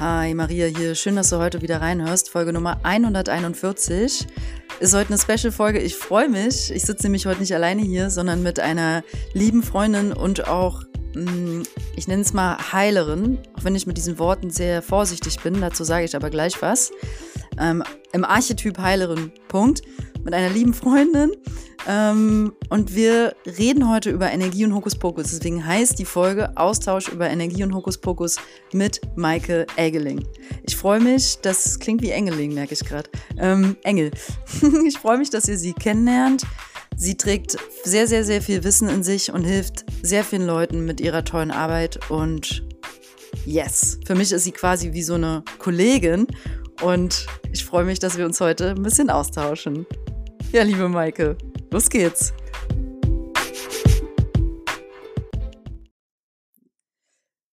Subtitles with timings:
[0.00, 0.94] Hi, Maria hier.
[0.94, 2.30] Schön, dass du heute wieder reinhörst.
[2.30, 4.28] Folge Nummer 141
[4.78, 5.80] ist heute eine Special-Folge.
[5.80, 6.70] Ich freue mich.
[6.70, 9.02] Ich sitze nämlich heute nicht alleine hier, sondern mit einer
[9.32, 10.84] lieben Freundin und auch,
[11.16, 11.62] mm,
[11.96, 15.60] ich nenne es mal Heilerin, auch wenn ich mit diesen Worten sehr vorsichtig bin.
[15.60, 16.92] Dazu sage ich aber gleich was.
[17.58, 19.82] Ähm, Im Archetyp Heilerin, Punkt.
[20.22, 21.32] Mit einer lieben Freundin.
[21.86, 25.30] Ähm, und wir reden heute über Energie und Hokuspokus.
[25.30, 28.36] Deswegen heißt die Folge Austausch über Energie und Hokuspokus
[28.72, 30.26] mit Maike Egeling.
[30.64, 33.08] Ich freue mich, das klingt wie Engeling, merke ich gerade.
[33.38, 34.10] Ähm, Engel.
[34.86, 36.42] ich freue mich, dass ihr sie kennenlernt.
[36.96, 41.00] Sie trägt sehr, sehr, sehr viel Wissen in sich und hilft sehr vielen Leuten mit
[41.00, 42.00] ihrer tollen Arbeit.
[42.10, 42.64] Und
[43.46, 46.26] yes, für mich ist sie quasi wie so eine Kollegin.
[46.82, 49.86] Und ich freue mich, dass wir uns heute ein bisschen austauschen.
[50.52, 51.36] Ja, liebe Maike,
[51.70, 52.32] los geht's.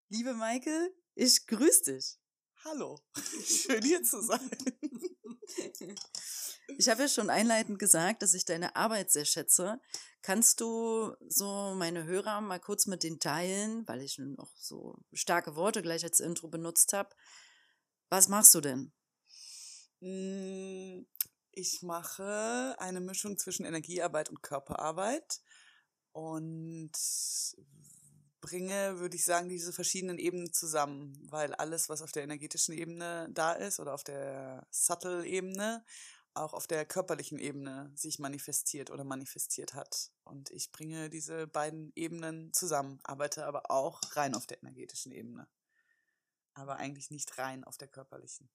[0.09, 2.17] Liebe Maike, ich grüße dich.
[2.63, 2.99] Hallo,
[3.45, 4.49] schön hier zu sein.
[6.77, 9.79] Ich habe ja schon einleitend gesagt, dass ich deine Arbeit sehr schätze.
[10.21, 15.55] Kannst du so meine Hörer mal kurz mit den teilen, weil ich noch so starke
[15.55, 17.09] Worte gleich als Intro benutzt habe.
[18.09, 18.91] Was machst du denn?
[21.57, 25.39] Ich mache eine Mischung zwischen Energiearbeit und Körperarbeit
[26.11, 26.91] und
[28.41, 33.29] bringe, würde ich sagen, diese verschiedenen Ebenen zusammen, weil alles, was auf der energetischen Ebene
[33.31, 35.85] da ist oder auf der Subtle-Ebene,
[36.33, 40.11] auch auf der körperlichen Ebene sich manifestiert oder manifestiert hat.
[40.25, 45.47] Und ich bringe diese beiden Ebenen zusammen, arbeite aber auch rein auf der energetischen Ebene,
[46.53, 48.49] aber eigentlich nicht rein auf der körperlichen.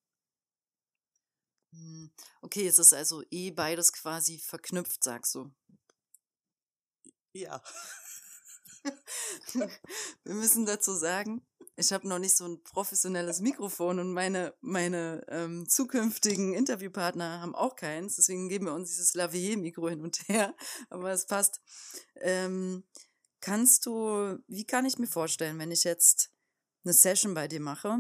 [1.73, 2.11] Hm,
[2.43, 5.51] okay, es ist also eh beides quasi verknüpft, sagst du.
[7.33, 7.63] Ja.
[10.25, 11.43] Wir müssen dazu sagen,
[11.77, 17.55] ich habe noch nicht so ein professionelles Mikrofon und meine, meine ähm, zukünftigen Interviewpartner haben
[17.55, 18.17] auch keins.
[18.17, 20.55] Deswegen geben wir uns dieses Lavier-Mikro hin und her.
[20.91, 21.61] Aber es passt.
[22.17, 22.85] Ähm,
[23.41, 26.31] kannst du, wie kann ich mir vorstellen, wenn ich jetzt
[26.85, 27.99] eine Session bei dir mache?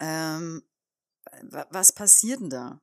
[0.00, 0.62] Ähm,
[1.70, 2.80] was passiert denn da?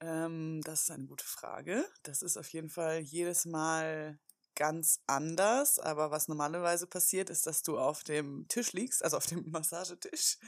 [0.00, 1.84] Ähm, das ist eine gute Frage.
[2.02, 4.18] Das ist auf jeden Fall jedes Mal
[4.54, 5.78] ganz anders.
[5.78, 10.38] Aber was normalerweise passiert, ist, dass du auf dem Tisch liegst, also auf dem Massagetisch,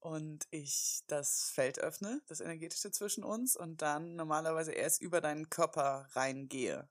[0.00, 5.48] und ich das Feld öffne, das energetische zwischen uns, und dann normalerweise erst über deinen
[5.48, 6.88] Körper reingehe.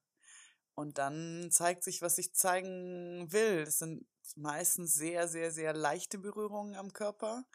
[0.75, 3.61] Und dann zeigt sich, was ich zeigen will.
[3.67, 7.45] Es sind meistens sehr, sehr, sehr leichte Berührungen am Körper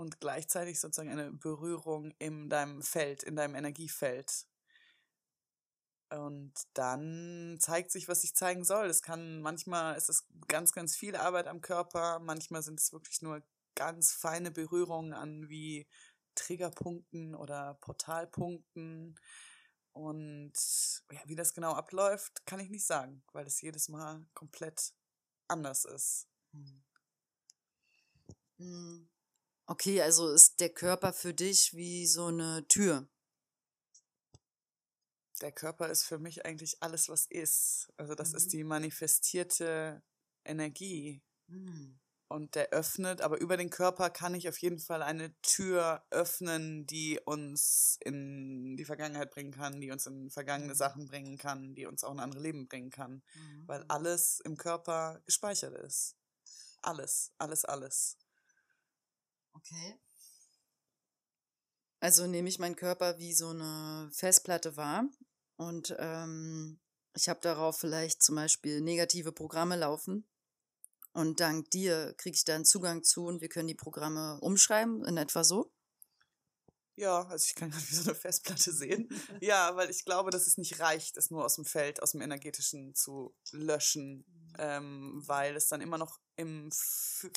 [0.00, 4.46] und gleichzeitig sozusagen eine Berührung in deinem Feld, in deinem Energiefeld.
[6.08, 8.86] Und dann zeigt sich, was sich zeigen soll.
[8.86, 13.20] Es kann, manchmal ist es ganz, ganz viel Arbeit am Körper, manchmal sind es wirklich
[13.20, 13.42] nur
[13.74, 15.86] ganz feine Berührungen an wie
[16.34, 19.20] Triggerpunkten oder Portalpunkten.
[19.92, 20.52] Und
[21.12, 24.94] ja, wie das genau abläuft, kann ich nicht sagen, weil es jedes Mal komplett
[25.46, 26.26] anders ist.
[28.58, 29.09] Hm.
[29.70, 33.06] Okay, also ist der Körper für dich wie so eine Tür.
[35.40, 37.88] Der Körper ist für mich eigentlich alles, was ist.
[37.96, 38.36] Also das mhm.
[38.36, 40.02] ist die manifestierte
[40.44, 41.22] Energie.
[41.46, 42.00] Mhm.
[42.26, 46.84] Und der öffnet, aber über den Körper kann ich auf jeden Fall eine Tür öffnen,
[46.88, 50.78] die uns in die Vergangenheit bringen kann, die uns in vergangene mhm.
[50.78, 53.22] Sachen bringen kann, die uns auch in andere Leben bringen kann.
[53.34, 53.68] Mhm.
[53.68, 56.16] Weil alles im Körper gespeichert ist.
[56.82, 58.16] Alles, alles, alles.
[59.60, 59.98] Okay.
[62.00, 65.04] Also nehme ich meinen Körper wie so eine Festplatte wahr
[65.56, 66.80] und ähm,
[67.14, 70.26] ich habe darauf vielleicht zum Beispiel negative Programme laufen
[71.12, 75.18] und dank dir kriege ich dann Zugang zu und wir können die Programme umschreiben, in
[75.18, 75.70] etwa so.
[76.96, 79.08] Ja, also ich kann gerade wie so eine Festplatte sehen.
[79.40, 82.22] ja, weil ich glaube, dass es nicht reicht, es nur aus dem Feld, aus dem
[82.22, 84.54] energetischen zu löschen, mhm.
[84.58, 86.70] ähm, weil es dann immer noch im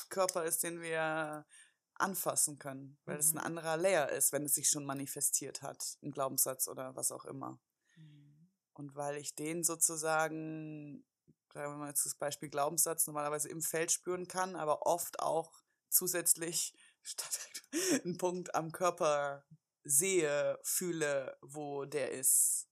[0.09, 1.45] Körper ist, den wir
[1.95, 3.19] anfassen können, weil mhm.
[3.19, 3.45] es ein mhm.
[3.45, 7.59] anderer Layer ist, wenn es sich schon manifestiert hat, ein Glaubenssatz oder was auch immer.
[7.95, 8.49] Mhm.
[8.73, 11.05] Und weil ich den sozusagen,
[11.53, 15.63] sagen wir mal jetzt das Beispiel Glaubenssatz, normalerweise im Feld spüren kann, aber oft auch
[15.89, 17.39] zusätzlich statt
[18.03, 19.45] einen Punkt am Körper
[19.83, 22.67] sehe, fühle, wo der ist.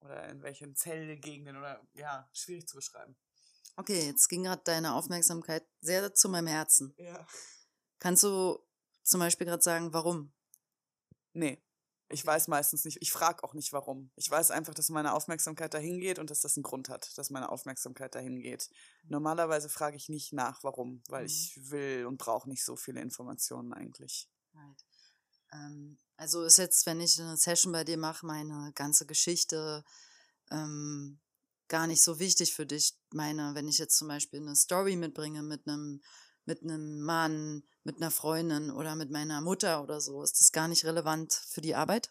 [0.00, 3.16] Oder in welchen Zellgegenden oder ja, schwierig zu beschreiben.
[3.76, 6.94] Okay, jetzt ging gerade deine Aufmerksamkeit sehr zu meinem Herzen.
[6.98, 7.26] Ja.
[7.98, 8.58] Kannst du
[9.02, 10.32] zum Beispiel gerade sagen, warum?
[11.32, 11.62] Nee.
[12.10, 14.10] Ich weiß meistens nicht, ich frage auch nicht warum.
[14.16, 17.28] Ich weiß einfach, dass meine Aufmerksamkeit dahin geht und dass das einen Grund hat, dass
[17.28, 18.70] meine Aufmerksamkeit dahin geht.
[19.02, 19.10] Mhm.
[19.10, 21.26] Normalerweise frage ich nicht nach, warum, weil mhm.
[21.26, 24.30] ich will und brauche nicht so viele Informationen eigentlich.
[24.54, 24.84] Right.
[25.52, 29.84] Ähm, also ist jetzt, wenn ich eine Session bei dir mache, meine ganze Geschichte
[30.50, 31.20] ähm,
[31.68, 32.98] gar nicht so wichtig für dich.
[33.12, 36.02] Meine, wenn ich jetzt zum Beispiel eine Story mitbringe mit einem
[36.48, 40.22] mit einem Mann, mit einer Freundin oder mit meiner Mutter oder so?
[40.22, 42.10] Ist das gar nicht relevant für die Arbeit?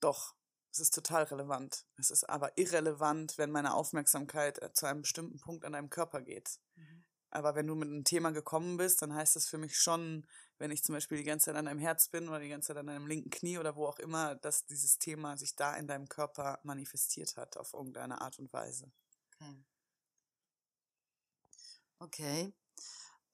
[0.00, 0.34] Doch,
[0.72, 1.84] es ist total relevant.
[1.98, 6.22] Es ist aber irrelevant, wenn meine Aufmerksamkeit äh, zu einem bestimmten Punkt an deinem Körper
[6.22, 6.58] geht.
[6.76, 7.04] Mhm.
[7.28, 10.26] Aber wenn du mit einem Thema gekommen bist, dann heißt das für mich schon,
[10.56, 12.78] wenn ich zum Beispiel die ganze Zeit an deinem Herz bin oder die ganze Zeit
[12.78, 16.08] an deinem linken Knie oder wo auch immer, dass dieses Thema sich da in deinem
[16.08, 18.90] Körper manifestiert hat auf irgendeine Art und Weise.
[19.34, 19.64] Okay.
[21.98, 22.54] Okay.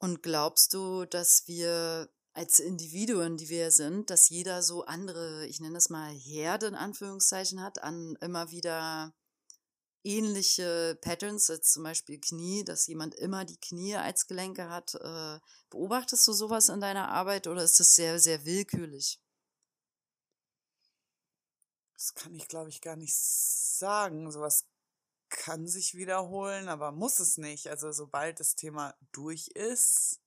[0.00, 5.60] Und glaubst du, dass wir als Individuen, die wir sind, dass jeder so andere, ich
[5.60, 9.14] nenne es mal Herde in Anführungszeichen hat, an immer wieder
[10.02, 14.94] ähnliche Patterns, als zum Beispiel Knie, dass jemand immer die Knie als Gelenke hat.
[14.94, 15.38] Äh,
[15.68, 19.20] beobachtest du sowas in deiner Arbeit oder ist das sehr, sehr willkürlich?
[21.92, 24.32] Das kann ich, glaube ich, gar nicht sagen.
[24.32, 24.64] Sowas
[25.30, 27.68] kann sich wiederholen, aber muss es nicht.
[27.68, 30.20] Also sobald das Thema durch ist,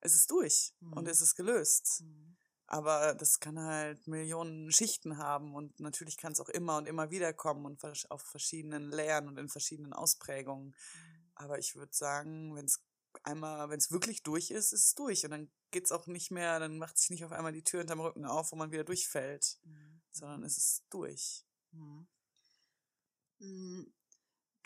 [0.00, 0.94] ist es durch mhm.
[0.94, 2.00] und ist es gelöst.
[2.02, 2.36] Mhm.
[2.66, 7.10] Aber das kann halt Millionen Schichten haben und natürlich kann es auch immer und immer
[7.10, 10.68] wieder kommen und auf verschiedenen Layern und in verschiedenen Ausprägungen.
[10.68, 11.30] Mhm.
[11.36, 12.82] Aber ich würde sagen, wenn es
[13.22, 16.30] einmal, wenn es wirklich durch ist, ist es durch und dann geht es auch nicht
[16.30, 18.84] mehr, dann macht sich nicht auf einmal die Tür hinterm Rücken auf, wo man wieder
[18.84, 20.00] durchfällt, mhm.
[20.10, 21.44] sondern es ist durch.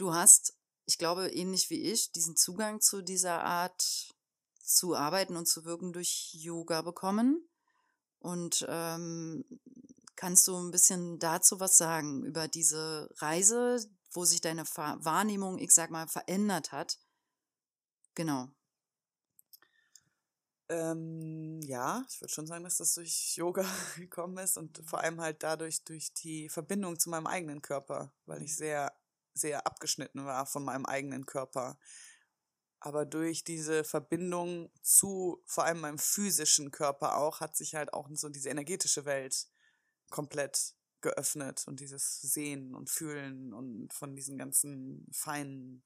[0.00, 0.54] Du hast,
[0.86, 4.14] ich glaube, ähnlich wie ich, diesen Zugang zu dieser Art
[4.62, 7.46] zu arbeiten und zu wirken durch Yoga bekommen.
[8.18, 9.44] Und ähm,
[10.16, 13.78] kannst du ein bisschen dazu was sagen über diese Reise,
[14.12, 16.98] wo sich deine Wahrnehmung, ich sag mal, verändert hat?
[18.14, 18.48] Genau.
[20.70, 23.66] Ähm, ja, ich würde schon sagen, dass das durch Yoga
[23.96, 28.40] gekommen ist und vor allem halt dadurch durch die Verbindung zu meinem eigenen Körper, weil
[28.40, 28.56] ich mhm.
[28.56, 28.99] sehr
[29.40, 31.78] sehr abgeschnitten war von meinem eigenen Körper.
[32.80, 38.08] Aber durch diese Verbindung zu vor allem meinem physischen Körper auch, hat sich halt auch
[38.12, 39.48] so diese energetische Welt
[40.10, 45.82] komplett geöffnet und dieses Sehen und Fühlen und von diesen ganzen feinen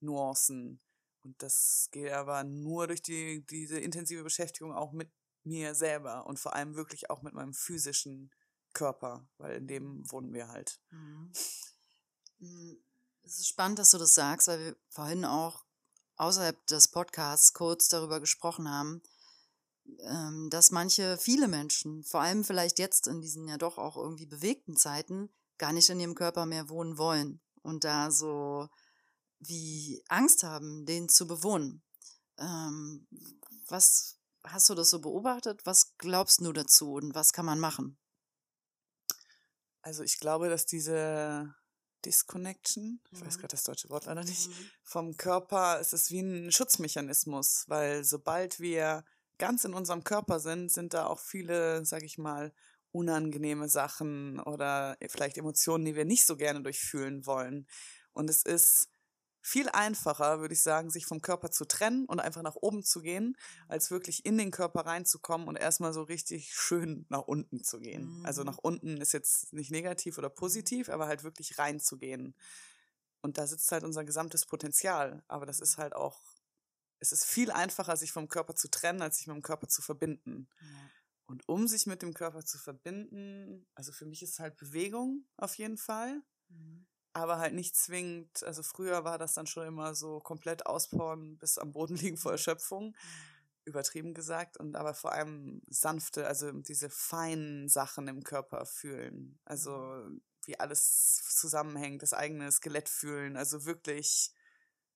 [0.00, 0.80] Nuancen.
[1.22, 5.10] Und das geht aber nur durch die, diese intensive Beschäftigung auch mit
[5.44, 8.30] mir selber und vor allem wirklich auch mit meinem physischen
[8.72, 10.80] Körper, weil in dem wohnen wir halt.
[10.90, 11.32] Mhm.
[12.44, 12.78] Hm,
[13.22, 15.64] es ist spannend, dass du das sagst, weil wir vorhin auch
[16.16, 19.02] außerhalb des Podcasts kurz darüber gesprochen haben,
[20.00, 24.26] ähm, dass manche, viele Menschen, vor allem vielleicht jetzt in diesen ja doch auch irgendwie
[24.26, 28.68] bewegten Zeiten, gar nicht in ihrem Körper mehr wohnen wollen und da so
[29.40, 31.82] wie Angst haben, den zu bewohnen.
[32.38, 33.06] Ähm,
[33.68, 35.64] was hast du das so beobachtet?
[35.64, 37.98] Was glaubst du dazu und was kann man machen?
[39.82, 41.54] Also ich glaube, dass diese
[42.04, 43.40] Disconnection, ich weiß mhm.
[43.40, 44.70] gerade das deutsche Wort leider nicht, mhm.
[44.82, 49.04] vom Körper, es ist wie ein Schutzmechanismus, weil sobald wir
[49.38, 52.52] ganz in unserem Körper sind, sind da auch viele, sag ich mal,
[52.92, 57.66] unangenehme Sachen oder vielleicht Emotionen, die wir nicht so gerne durchfühlen wollen.
[58.12, 58.88] Und es ist
[59.46, 63.02] viel einfacher, würde ich sagen, sich vom Körper zu trennen und einfach nach oben zu
[63.02, 63.36] gehen,
[63.68, 68.08] als wirklich in den Körper reinzukommen und erstmal so richtig schön nach unten zu gehen.
[68.08, 68.34] Also mhm.
[68.34, 72.34] Also nach unten ist jetzt nicht negativ oder positiv, aber halt wirklich reinzugehen.
[73.20, 75.22] Und da sitzt halt unser gesamtes Potenzial.
[75.28, 76.20] Aber das ist halt auch,
[76.98, 79.82] es ist viel einfacher, sich vom Körper zu trennen, als sich mit dem Körper zu
[79.82, 80.48] verbinden.
[80.60, 80.90] Ja.
[81.26, 85.54] Und um sich mit dem Körper zu verbinden, also für mich ist halt Bewegung auf
[85.56, 86.22] jeden Fall.
[87.14, 88.42] Aber halt nicht zwingend.
[88.42, 92.32] Also früher war das dann schon immer so komplett auspowern bis am Boden liegen vor
[92.32, 92.94] Erschöpfung,
[93.64, 99.38] übertrieben gesagt, und aber vor allem sanfte, also diese feinen Sachen im Körper fühlen.
[99.44, 100.22] Also mhm.
[100.44, 104.32] wie alles zusammenhängt, das eigene Skelett fühlen, also wirklich.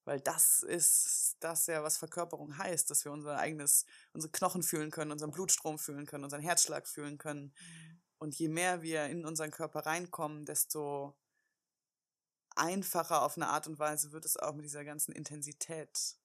[0.05, 4.91] Weil das ist das ja, was Verkörperung heißt, dass wir unser eigenes, unsere Knochen fühlen
[4.91, 7.53] können, unseren Blutstrom fühlen können, unseren Herzschlag fühlen können.
[7.61, 8.01] Mhm.
[8.19, 11.15] Und je mehr wir in unseren Körper reinkommen, desto
[12.59, 16.17] einfacher auf eine Art und Weise wird es auch mit dieser ganzen Intensität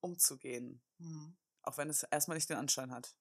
[0.00, 0.82] umzugehen.
[0.98, 1.36] Mhm.
[1.62, 3.16] Auch wenn es erstmal nicht den Anschein hat.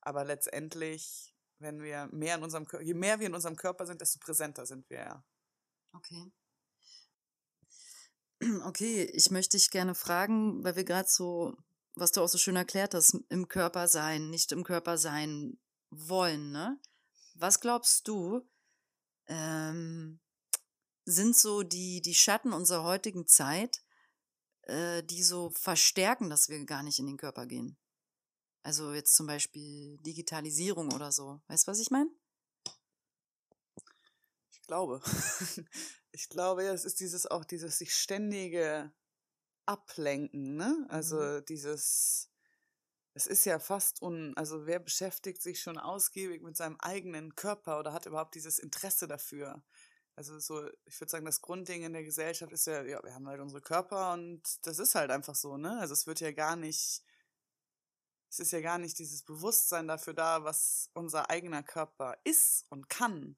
[0.00, 4.00] Aber letztendlich, wenn wir mehr in unserem Körper, je mehr wir in unserem Körper sind,
[4.00, 5.24] desto präsenter sind wir ja.
[5.92, 6.32] Okay.
[8.64, 11.56] Okay, ich möchte dich gerne fragen, weil wir gerade so,
[11.96, 15.58] was du auch so schön erklärt hast, im Körper sein, nicht im Körper sein
[15.90, 16.80] wollen, ne?
[17.34, 18.48] Was glaubst du,
[19.26, 20.20] ähm,
[21.08, 23.82] sind so die, die Schatten unserer heutigen Zeit,
[24.62, 27.78] äh, die so verstärken, dass wir gar nicht in den Körper gehen?
[28.62, 31.40] Also jetzt zum Beispiel Digitalisierung oder so.
[31.48, 32.10] Weißt du, was ich meine?
[34.50, 35.00] Ich glaube.
[36.12, 38.92] ich glaube, ja, es ist dieses auch dieses sich ständige
[39.64, 40.86] Ablenken, ne?
[40.90, 41.44] Also mhm.
[41.46, 42.30] dieses,
[43.14, 47.78] es ist ja fast un, also wer beschäftigt sich schon ausgiebig mit seinem eigenen Körper
[47.78, 49.62] oder hat überhaupt dieses Interesse dafür?
[50.18, 53.28] Also so, ich würde sagen, das Grundding in der Gesellschaft ist ja, ja, wir haben
[53.28, 55.78] halt unsere Körper und das ist halt einfach so, ne?
[55.78, 57.04] Also es wird ja gar nicht,
[58.28, 62.88] es ist ja gar nicht dieses Bewusstsein dafür da, was unser eigener Körper ist und
[62.88, 63.36] kann.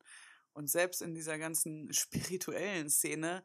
[0.54, 3.44] Und selbst in dieser ganzen spirituellen Szene,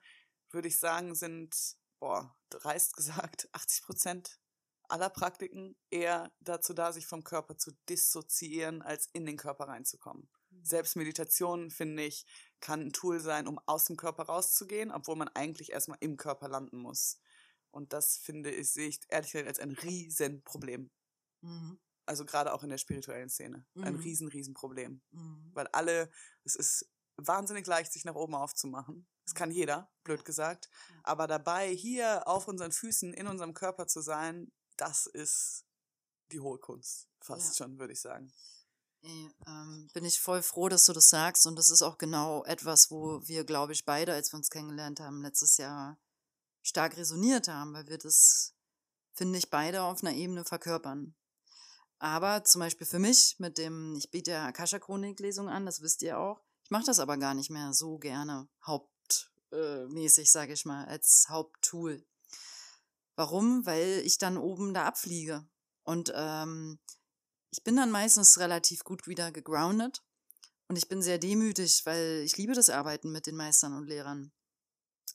[0.51, 4.39] würde ich sagen, sind, boah, dreist gesagt, 80 Prozent
[4.87, 10.29] aller Praktiken eher dazu da, sich vom Körper zu dissoziieren, als in den Körper reinzukommen.
[10.63, 12.25] Selbst Meditation, finde ich,
[12.59, 16.47] kann ein Tool sein, um aus dem Körper rauszugehen, obwohl man eigentlich erstmal im Körper
[16.47, 17.19] landen muss.
[17.71, 20.89] Und das finde ich, sehe ich ehrlich gesagt als ein Riesenproblem.
[21.41, 21.79] Mhm.
[22.05, 23.65] Also gerade auch in der spirituellen Szene.
[23.73, 23.83] Mhm.
[23.83, 25.01] Ein riesen, riesen Problem.
[25.11, 25.51] Mhm.
[25.53, 26.09] Weil alle,
[26.43, 29.07] es ist wahnsinnig leicht, sich nach oben aufzumachen.
[29.25, 30.69] Das kann jeder, blöd gesagt.
[31.03, 35.65] Aber dabei hier auf unseren Füßen, in unserem Körper zu sein, das ist
[36.31, 37.09] die hohe Kunst.
[37.19, 37.65] Fast ja.
[37.65, 38.31] schon, würde ich sagen.
[39.47, 41.45] Ähm, bin ich voll froh, dass du das sagst.
[41.45, 44.99] Und das ist auch genau etwas, wo wir, glaube ich, beide, als wir uns kennengelernt
[44.99, 45.97] haben, letztes Jahr
[46.63, 48.53] stark resoniert haben, weil wir das,
[49.13, 51.15] finde ich, beide auf einer Ebene verkörpern.
[51.99, 56.19] Aber zum Beispiel für mich mit dem, ich biete ja Akasha-Chronik-Lesung an, das wisst ihr
[56.19, 56.41] auch.
[56.63, 62.05] Ich mache das aber gar nicht mehr so gerne, hauptmäßig, sage ich mal, als Haupttool.
[63.15, 63.65] Warum?
[63.65, 65.47] Weil ich dann oben da abfliege.
[65.83, 66.79] Und ähm,
[67.51, 70.03] ich bin dann meistens relativ gut wieder gegroundet.
[70.67, 74.31] Und ich bin sehr demütig, weil ich liebe das Arbeiten mit den Meistern und Lehrern.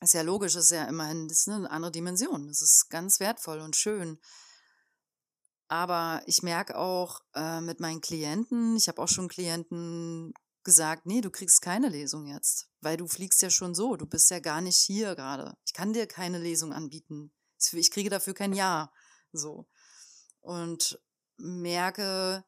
[0.00, 2.46] Ist ja logisch, ist ja immerhin ist eine andere Dimension.
[2.46, 4.20] Das ist ganz wertvoll und schön.
[5.68, 10.32] Aber ich merke auch äh, mit meinen Klienten, ich habe auch schon Klienten
[10.62, 14.30] gesagt, nee, du kriegst keine Lesung jetzt, weil du fliegst ja schon so, du bist
[14.30, 15.56] ja gar nicht hier gerade.
[15.64, 17.32] Ich kann dir keine Lesung anbieten
[17.72, 18.92] ich kriege dafür kein Ja.
[19.32, 19.68] So.
[20.40, 21.00] Und
[21.40, 22.44] merke,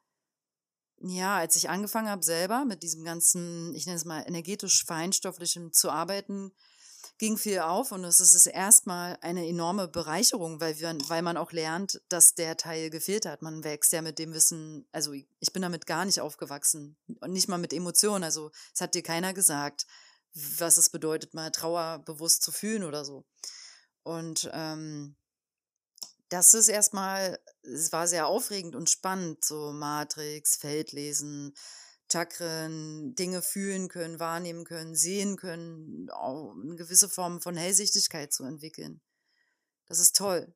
[1.00, 5.72] ja, als ich angefangen habe, selber mit diesem ganzen, ich nenne es mal energetisch feinstofflichem
[5.72, 6.52] zu arbeiten,
[7.18, 11.52] ging viel auf und es ist erstmal eine enorme Bereicherung, weil, wir, weil man auch
[11.52, 13.42] lernt, dass der Teil gefehlt hat.
[13.42, 17.48] Man wächst ja mit dem Wissen, also ich bin damit gar nicht aufgewachsen und nicht
[17.48, 18.24] mal mit Emotionen.
[18.24, 19.86] Also es hat dir keiner gesagt,
[20.34, 23.24] was es bedeutet, mal Trauer bewusst zu fühlen oder so.
[24.02, 25.16] Und ähm,
[26.28, 31.54] das ist erstmal, es war sehr aufregend und spannend, so Matrix, Feldlesen,
[32.10, 38.44] Chakren, Dinge fühlen können, wahrnehmen können, sehen können, auch eine gewisse Form von Hellsichtigkeit zu
[38.44, 39.00] entwickeln.
[39.86, 40.54] Das ist toll.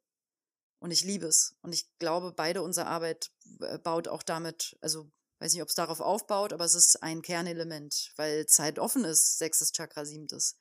[0.79, 1.57] Und ich liebe es.
[1.63, 5.75] Und ich glaube, beide unsere Arbeit äh, baut auch damit, also weiß nicht, ob es
[5.75, 10.57] darauf aufbaut, aber es ist ein Kernelement, weil Zeit offen ist, sechstes Chakra, siebtes.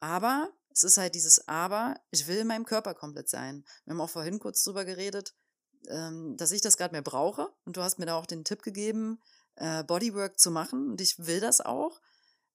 [0.00, 3.64] Aber es ist halt dieses Aber, ich will in meinem Körper komplett sein.
[3.84, 5.34] Wir haben auch vorhin kurz drüber geredet,
[5.88, 7.48] ähm, dass ich das gerade mehr brauche.
[7.64, 9.20] Und du hast mir da auch den Tipp gegeben,
[9.56, 10.90] äh, Bodywork zu machen.
[10.90, 12.00] Und ich will das auch,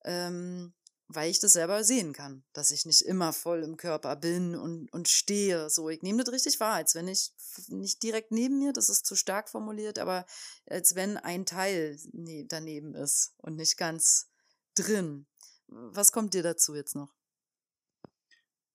[0.05, 0.73] ähm,
[1.07, 4.91] weil ich das selber sehen kann, dass ich nicht immer voll im Körper bin und,
[4.91, 5.69] und stehe.
[5.69, 7.33] So, ich nehme das richtig wahr, als wenn ich
[7.67, 10.25] nicht direkt neben mir, das ist zu stark formuliert, aber
[10.67, 14.27] als wenn ein Teil ne daneben ist und nicht ganz
[14.73, 15.27] drin.
[15.67, 17.13] Was kommt dir dazu jetzt noch?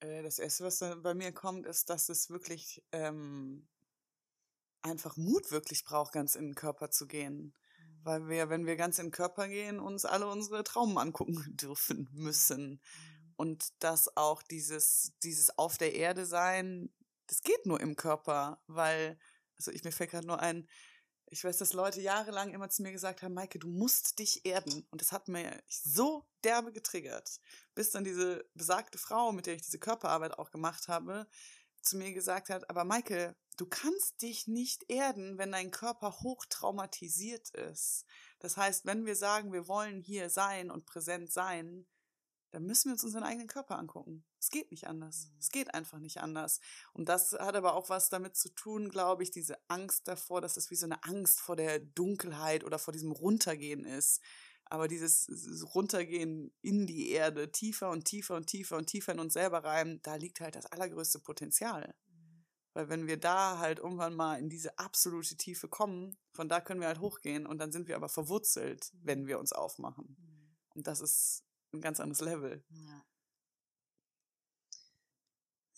[0.00, 3.69] Äh, das Erste, was bei mir kommt, ist, dass es wirklich ähm,
[4.83, 7.54] einfach Mut wirklich braucht, ganz in den Körper zu gehen.
[7.78, 8.04] Mhm.
[8.04, 12.09] Weil wir, wenn wir ganz in den Körper gehen, uns alle unsere Traumen angucken dürfen
[12.12, 12.71] müssen.
[12.73, 13.35] Mhm.
[13.37, 16.90] Und dass auch dieses, dieses Auf der Erde sein,
[17.26, 19.19] das geht nur im Körper, weil,
[19.57, 20.69] also ich mir fällt gerade nur ein,
[21.31, 24.85] ich weiß, dass Leute jahrelang immer zu mir gesagt haben, Maike, du musst dich erden.
[24.91, 27.41] Und das hat mir so derbe getriggert,
[27.75, 31.29] bis dann diese besagte Frau, mit der ich diese Körperarbeit auch gemacht habe,
[31.83, 36.45] zu mir gesagt hat, aber Maike, du kannst dich nicht erden, wenn dein Körper hoch
[36.47, 38.05] traumatisiert ist.
[38.41, 41.87] Das heißt, wenn wir sagen, wir wollen hier sein und präsent sein,
[42.50, 44.25] dann müssen wir uns unseren eigenen Körper angucken.
[44.38, 45.28] Es geht nicht anders.
[45.28, 45.38] Mhm.
[45.38, 46.61] Es geht einfach nicht anders.
[46.92, 50.57] Und das hat aber auch was damit zu tun, glaube ich, diese Angst davor, dass
[50.57, 54.21] es wie so eine Angst vor der Dunkelheit oder vor diesem Runtergehen ist.
[54.64, 55.28] Aber dieses
[55.75, 60.00] Runtergehen in die Erde, tiefer und tiefer und tiefer und tiefer in uns selber rein,
[60.02, 61.95] da liegt halt das allergrößte Potenzial.
[62.09, 62.45] Mhm.
[62.73, 66.80] Weil wenn wir da halt irgendwann mal in diese absolute Tiefe kommen, von da können
[66.80, 70.16] wir halt hochgehen und dann sind wir aber verwurzelt, wenn wir uns aufmachen.
[70.19, 70.57] Mhm.
[70.75, 72.65] Und das ist ein ganz anderes Level.
[72.71, 73.05] Ja.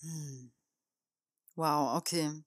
[0.00, 0.52] Hm.
[1.54, 2.44] Wow, okay.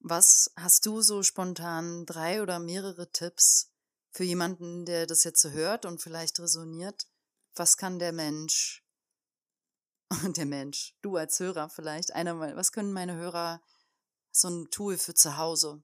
[0.00, 3.70] Was hast du so spontan drei oder mehrere Tipps
[4.10, 7.08] für jemanden, der das jetzt so hört und vielleicht resoniert?
[7.54, 8.84] Was kann der Mensch,
[10.36, 13.62] der Mensch, du als Hörer vielleicht, einer mal, was können meine Hörer
[14.32, 15.82] so ein Tool für zu Hause?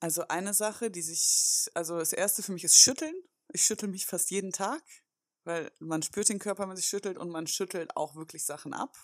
[0.00, 3.14] Also eine Sache, die sich, also das erste für mich ist Schütteln.
[3.52, 4.82] Ich schüttel mich fast jeden Tag,
[5.44, 8.74] weil man spürt den Körper, wenn man sich schüttelt und man schüttelt auch wirklich Sachen
[8.74, 8.96] ab.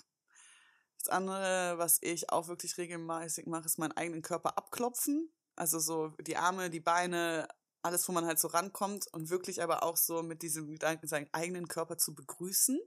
[0.99, 5.33] Das andere, was ich auch wirklich regelmäßig mache, ist meinen eigenen Körper abklopfen.
[5.57, 7.49] Also so die Arme, die Beine,
[7.83, 11.33] alles, wo man halt so rankommt und wirklich aber auch so mit diesem Gedanken, seinen
[11.33, 12.81] eigenen Körper zu begrüßen.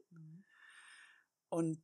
[1.50, 1.84] Und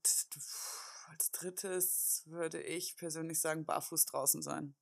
[1.09, 4.75] als drittes würde ich persönlich sagen, barfuß draußen sein.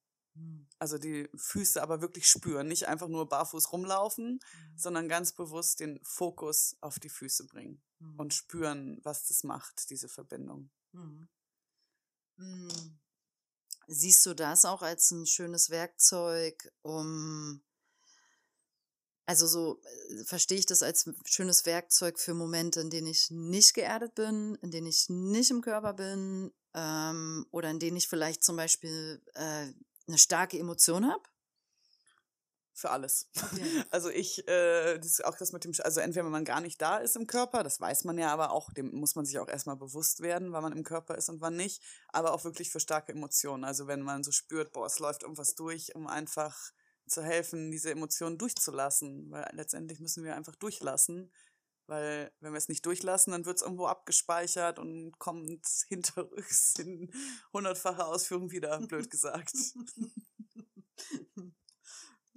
[0.80, 4.40] Also die Füße aber wirklich spüren, nicht einfach nur barfuß rumlaufen,
[4.76, 7.82] sondern ganz bewusst den Fokus auf die Füße bringen
[8.18, 10.70] und spüren, was das macht, diese Verbindung.
[10.94, 11.28] Mhm.
[12.38, 13.00] Mhm.
[13.88, 17.62] Siehst du das auch als ein schönes Werkzeug, um,
[19.26, 23.74] also so äh, verstehe ich das als schönes Werkzeug für Momente, in denen ich nicht
[23.74, 28.44] geerdet bin, in denen ich nicht im Körper bin ähm, oder in denen ich vielleicht
[28.44, 29.74] zum Beispiel äh,
[30.10, 31.24] eine starke Emotion habe?
[32.74, 33.28] Für alles.
[33.36, 33.62] Okay.
[33.92, 36.82] Also ich, äh, das ist auch das mit dem, also entweder wenn man gar nicht
[36.82, 39.50] da ist im Körper, das weiß man ja, aber auch, dem muss man sich auch
[39.50, 42.80] erstmal bewusst werden, wann man im Körper ist und wann nicht, aber auch wirklich für
[42.80, 43.64] starke Emotionen.
[43.64, 46.72] Also wenn man so spürt, boah, es läuft irgendwas durch, um einfach
[47.08, 51.32] zu helfen, diese Emotionen durchzulassen, weil letztendlich müssen wir einfach durchlassen,
[51.90, 57.12] weil wenn wir es nicht durchlassen, dann wird es irgendwo abgespeichert und kommt hinterrücks in
[57.52, 59.54] hundertfacher Ausführung wieder, blöd gesagt.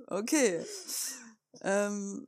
[0.07, 0.65] Okay.
[1.61, 2.27] Ähm,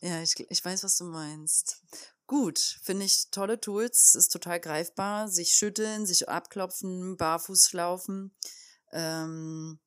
[0.00, 1.82] ja, ich, ich weiß, was du meinst.
[2.26, 5.28] Gut, finde ich tolle Tools, ist total greifbar.
[5.28, 8.34] Sich schütteln, sich abklopfen, barfuß laufen.
[8.92, 9.78] Ähm,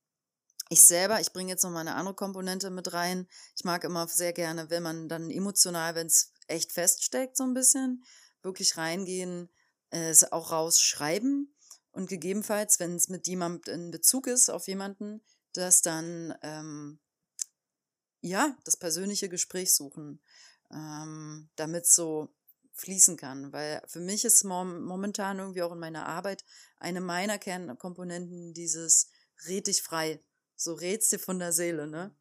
[0.69, 3.27] ich selber, ich bringe jetzt noch mal eine andere Komponente mit rein.
[3.55, 7.53] Ich mag immer sehr gerne, wenn man dann emotional, wenn es echt feststeckt, so ein
[7.53, 8.03] bisschen,
[8.41, 9.49] wirklich reingehen,
[9.91, 11.55] äh, es auch rausschreiben
[11.91, 15.21] und gegebenenfalls, wenn es mit jemandem in Bezug ist, auf jemanden,
[15.53, 16.99] das dann ähm,
[18.25, 20.19] ja, das persönliche Gespräch suchen,
[20.71, 22.34] ähm, damit so
[22.73, 23.53] fließen kann.
[23.53, 26.43] Weil für mich ist mom momentan irgendwie auch in meiner Arbeit
[26.77, 29.10] eine meiner Kernkomponenten dieses
[29.47, 30.23] red dich frei.
[30.55, 32.15] So redst dir von der Seele, ne?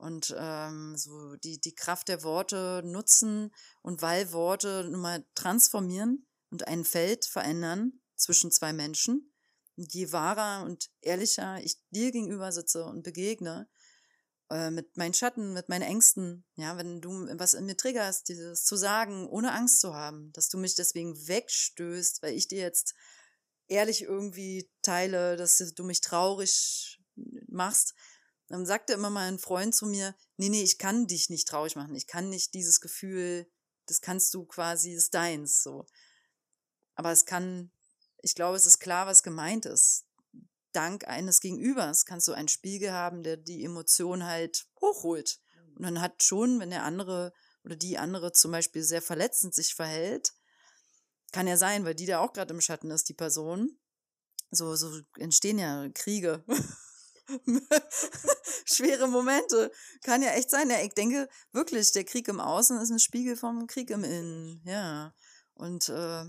[0.00, 6.26] Und ähm, so die, die Kraft der Worte nutzen und weil Worte nun mal transformieren
[6.50, 9.34] und ein Feld verändern zwischen zwei Menschen.
[9.76, 13.68] Und je wahrer und ehrlicher ich dir gegenüber sitze und begegne,
[14.50, 18.64] äh, mit meinen Schatten, mit meinen Ängsten, ja, wenn du was in mir triggerst, dieses
[18.64, 22.94] zu sagen, ohne Angst zu haben, dass du mich deswegen wegstößt, weil ich dir jetzt
[23.68, 27.00] ehrlich irgendwie teile, dass du mich traurig
[27.48, 27.94] machst,
[28.50, 31.76] dann sagte immer mal ein Freund zu mir, nee, nee, ich kann dich nicht traurig
[31.76, 33.46] machen, ich kann nicht dieses Gefühl,
[33.86, 35.86] das kannst du quasi, ist deins, so.
[36.94, 37.72] Aber es kann,
[38.22, 40.04] ich glaube, es ist klar, was gemeint ist
[40.72, 45.40] dank eines Gegenübers kannst du einen Spiegel haben, der die Emotion halt hochholt.
[45.74, 47.32] Und dann hat schon, wenn der andere
[47.64, 50.32] oder die andere zum Beispiel sehr verletzend sich verhält,
[51.32, 53.78] kann ja sein, weil die da auch gerade im Schatten ist, die Person.
[54.50, 56.44] So, so entstehen ja Kriege.
[58.64, 59.70] Schwere Momente.
[60.02, 60.70] Kann ja echt sein.
[60.70, 64.62] Ja, ich denke wirklich, der Krieg im Außen ist ein Spiegel vom Krieg im Innen.
[64.64, 65.14] Ja.
[65.54, 66.24] Und äh,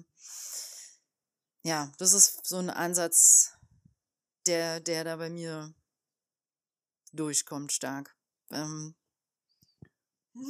[1.63, 3.57] ja, das ist so ein Ansatz,
[4.45, 5.73] der, der da bei mir
[7.13, 8.15] durchkommt stark.
[8.51, 8.95] Ähm.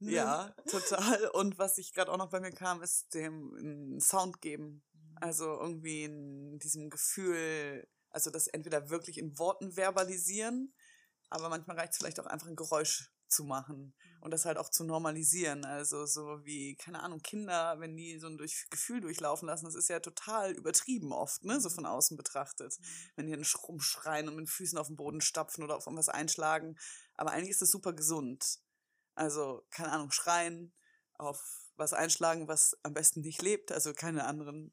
[0.00, 1.28] ja, total.
[1.28, 4.82] Und was ich gerade auch noch bei mir kam, ist dem Sound geben.
[5.16, 10.74] Also irgendwie in diesem Gefühl, also das entweder wirklich in Worten verbalisieren,
[11.28, 14.68] aber manchmal reicht es vielleicht auch einfach ein Geräusch zu machen und das halt auch
[14.68, 15.64] zu normalisieren.
[15.64, 19.76] Also so wie, keine Ahnung, Kinder, wenn die so ein durch Gefühl durchlaufen lassen, das
[19.76, 22.76] ist ja total übertrieben oft, ne, so von außen betrachtet.
[23.16, 26.76] Wenn die dann rumschreien und mit Füßen auf den Boden stapfen oder auf irgendwas einschlagen.
[27.14, 28.58] Aber eigentlich ist das super gesund.
[29.14, 30.72] Also, keine Ahnung, schreien,
[31.14, 34.72] auf was einschlagen, was am besten nicht lebt, also keine anderen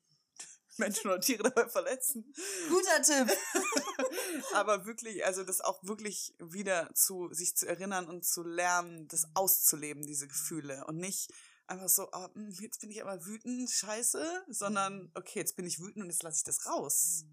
[0.80, 2.34] Menschen oder Tiere dabei verletzen.
[2.70, 3.38] Guter Tipp.
[4.54, 9.28] Aber wirklich, also das auch wirklich wieder zu sich zu erinnern und zu lernen, das
[9.34, 11.32] auszuleben, diese Gefühle und nicht
[11.68, 12.28] einfach so, oh,
[12.62, 15.12] jetzt bin ich aber wütend, scheiße, sondern Mhm.
[15.16, 17.26] okay, jetzt bin ich wütend und jetzt lasse ich das raus.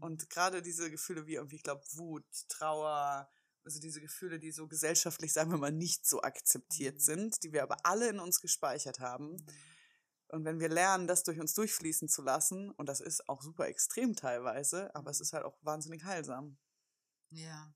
[0.00, 3.30] Und gerade diese Gefühle wie irgendwie, ich glaube, Wut, Trauer,
[3.64, 7.00] also diese Gefühle, die so gesellschaftlich, sagen wir mal, nicht so akzeptiert Mhm.
[7.00, 9.36] sind, die wir aber alle in uns gespeichert haben.
[10.32, 13.66] Und wenn wir lernen, das durch uns durchfließen zu lassen, und das ist auch super
[13.66, 16.56] extrem teilweise, aber es ist halt auch wahnsinnig heilsam.
[17.30, 17.74] Ja.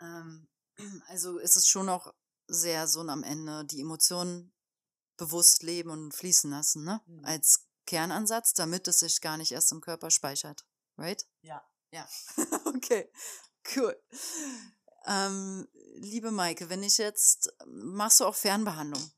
[0.00, 0.48] Ähm,
[1.08, 2.14] also ist es schon auch
[2.48, 4.54] sehr so am Ende die Emotionen
[5.18, 7.02] bewusst leben und fließen lassen, ne?
[7.06, 7.24] Mhm.
[7.24, 10.66] Als Kernansatz, damit es sich gar nicht erst im Körper speichert.
[10.96, 11.26] Right?
[11.42, 11.62] Ja.
[11.90, 12.08] Ja.
[12.64, 13.12] okay.
[13.76, 13.94] Cool.
[15.06, 19.12] Ähm, liebe Maike, wenn ich jetzt, machst du auch Fernbehandlung?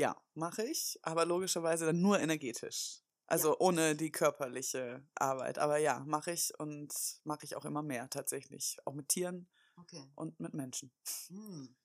[0.00, 3.02] Ja, mache ich, aber logischerweise dann nur energetisch.
[3.26, 5.58] Also ohne die körperliche Arbeit.
[5.58, 6.90] Aber ja, mache ich und
[7.24, 8.78] mache ich auch immer mehr tatsächlich.
[8.86, 10.10] Auch mit Tieren Okay.
[10.14, 10.90] und mit Menschen.
[11.28, 11.76] Hm.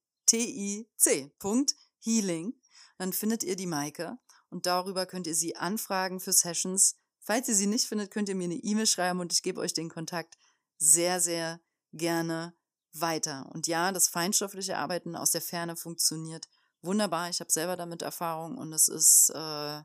[1.39, 2.53] Punkt Healing.
[2.97, 4.17] Dann findet ihr die Maike
[4.49, 6.95] und darüber könnt ihr sie anfragen für Sessions.
[7.19, 9.73] Falls ihr sie nicht findet, könnt ihr mir eine E-Mail schreiben und ich gebe euch
[9.73, 10.37] den Kontakt
[10.77, 11.59] sehr, sehr
[11.93, 12.55] gerne
[12.93, 13.49] weiter.
[13.53, 16.47] Und ja, das feinstoffliche Arbeiten aus der Ferne funktioniert
[16.81, 17.29] wunderbar.
[17.29, 19.81] Ich habe selber damit Erfahrung und es ist äh,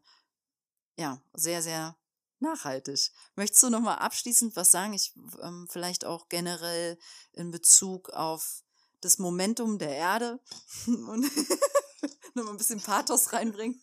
[0.97, 1.97] ja sehr, sehr
[2.39, 3.11] nachhaltig.
[3.35, 4.93] Möchtest du noch mal abschließend was sagen?
[4.93, 6.99] Ich ähm, vielleicht auch generell
[7.33, 8.63] in Bezug auf
[9.03, 10.41] das Momentum der Erde
[10.87, 11.31] und
[12.35, 13.83] noch mal ein bisschen Pathos reinbringen.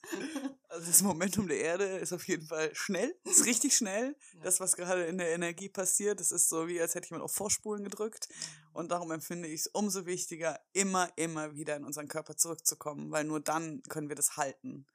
[0.70, 4.16] Also das Momentum der Erde ist auf jeden Fall schnell, ist richtig schnell.
[4.34, 4.44] Ja.
[4.44, 7.34] Das, was gerade in der Energie passiert, das ist so wie, als hätte jemand auf
[7.34, 8.28] Vorspulen gedrückt.
[8.74, 13.24] Und darum empfinde ich es umso wichtiger, immer, immer wieder in unseren Körper zurückzukommen, weil
[13.24, 14.88] nur dann können wir das halten.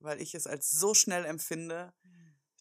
[0.00, 1.94] Weil ich es als so schnell empfinde,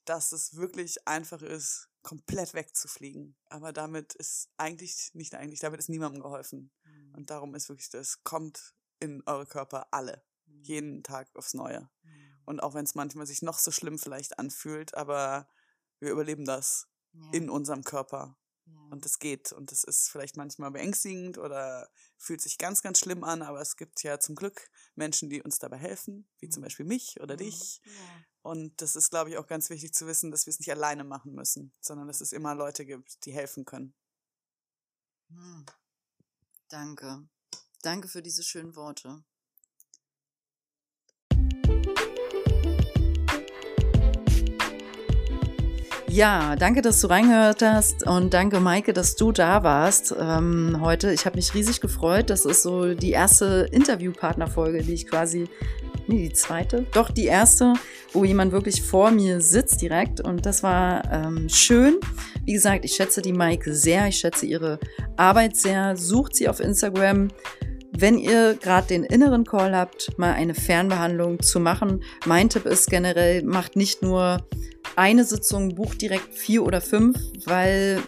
[0.06, 3.36] dass es wirklich einfach ist, komplett wegzufliegen.
[3.50, 6.72] Aber damit ist eigentlich, nicht eigentlich, damit ist niemandem geholfen.
[7.14, 11.90] Und darum ist wirklich das, kommt in eure Körper alle, jeden Tag aufs Neue.
[12.46, 15.48] Und auch wenn es manchmal sich noch so schlimm vielleicht anfühlt, aber
[16.00, 16.88] wir überleben das
[17.32, 18.38] in unserem Körper.
[18.90, 19.54] Und das geht.
[19.54, 23.42] Und das ist vielleicht manchmal beängstigend oder fühlt sich ganz, ganz schlimm an.
[23.42, 26.64] Aber es gibt ja zum Glück Menschen, die uns dabei helfen, wie zum Mhm.
[26.64, 27.82] Beispiel mich oder dich.
[28.42, 31.04] Und das ist, glaube ich, auch ganz wichtig zu wissen, dass wir es nicht alleine
[31.04, 33.94] machen müssen, sondern dass es immer Leute gibt, die helfen können.
[35.30, 35.66] Hm.
[36.70, 37.28] Danke.
[37.84, 39.24] Danke für diese schönen Worte.
[46.12, 51.14] Ja, danke, dass du reingehört hast und danke, Maike, dass du da warst ähm, heute.
[51.14, 52.30] Ich habe mich riesig gefreut.
[52.30, 55.48] Das ist so die erste Interviewpartnerfolge, die ich quasi,
[56.08, 57.76] nee, die zweite, doch die erste,
[58.12, 61.96] wo jemand wirklich vor mir sitzt direkt und das war ähm, schön.
[62.44, 64.80] Wie gesagt, ich schätze die Maike sehr, ich schätze ihre
[65.16, 65.96] Arbeit sehr.
[65.96, 67.30] Sucht sie auf Instagram.
[67.94, 72.04] Wenn ihr gerade den inneren Call habt, mal eine Fernbehandlung zu machen.
[72.26, 74.46] Mein Tipp ist generell, macht nicht nur
[74.96, 78.02] eine Sitzung, bucht direkt vier oder fünf, weil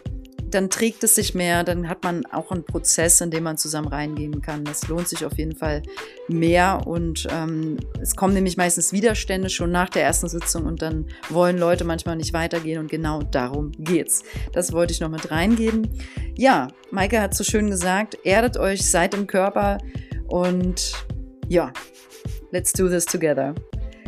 [0.54, 3.88] dann trägt es sich mehr, dann hat man auch einen Prozess, in dem man zusammen
[3.88, 4.64] reingehen kann.
[4.64, 5.82] Das lohnt sich auf jeden Fall
[6.28, 11.08] mehr und ähm, es kommen nämlich meistens Widerstände schon nach der ersten Sitzung und dann
[11.30, 14.24] wollen Leute manchmal nicht weitergehen und genau darum geht's.
[14.52, 15.90] Das wollte ich noch mit reingeben.
[16.36, 19.80] Ja, Maike hat so schön gesagt, erdet euch, seid im Körper
[20.28, 20.94] und
[21.48, 21.72] ja,
[22.52, 23.56] let's do this together.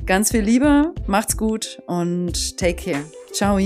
[0.05, 3.05] Ganz viel Liebe, macht's gut und take care.
[3.33, 3.57] Ciao.